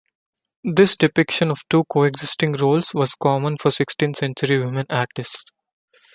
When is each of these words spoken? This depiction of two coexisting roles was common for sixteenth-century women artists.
This 0.63 0.97
depiction 0.97 1.51
of 1.51 1.61
two 1.69 1.83
coexisting 1.83 2.53
roles 2.53 2.91
was 2.91 3.13
common 3.13 3.57
for 3.57 3.69
sixteenth-century 3.69 4.57
women 4.59 4.87
artists. 4.89 5.43